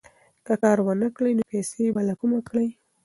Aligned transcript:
که 0.45 0.53
کار 0.61 0.77
ونه 0.85 1.07
کړې، 1.15 1.31
نو 1.37 1.43
پیسې 1.51 1.83
به 1.95 2.01
له 2.07 2.13
کومه 2.19 2.39
کړې؟ 2.47 2.67